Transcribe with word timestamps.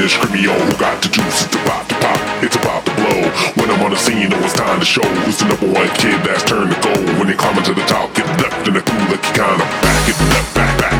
this 0.00 0.16
Creamy 0.16 0.48
who 0.48 0.76
got 0.78 1.02
the 1.02 1.08
juice, 1.08 1.44
it's 1.44 1.54
about 1.56 1.86
to 1.88 1.94
pop, 2.00 2.16
it's 2.42 2.56
about 2.56 2.86
to 2.86 2.92
blow. 2.96 3.20
When 3.60 3.70
I'm 3.70 3.82
on 3.84 3.90
the 3.90 3.98
scene, 3.98 4.30
know 4.30 4.38
it's 4.38 4.54
time 4.54 4.80
to 4.80 4.84
show. 4.84 5.04
Who's 5.24 5.38
the 5.38 5.44
number 5.44 5.66
one 5.66 5.88
kid 6.00 6.24
that's 6.24 6.42
turned 6.42 6.72
to 6.72 6.80
gold 6.80 7.18
When 7.18 7.28
they 7.28 7.34
climbing 7.34 7.64
to 7.64 7.74
the 7.74 7.84
top, 7.84 8.14
get 8.14 8.26
left 8.40 8.66
in 8.66 8.74
the 8.74 8.80
cool 8.80 9.04
like 9.12 9.20
you 9.20 9.32
kinda 9.36 9.58
back, 9.58 10.06
get 10.06 10.18
left 10.32 10.54
back, 10.54 10.78
back. 10.80 10.99